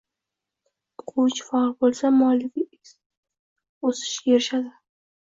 [1.03, 2.65] O‘quvchi faol bo‘lsa, muallif
[3.93, 4.79] o‘sishga erishadi.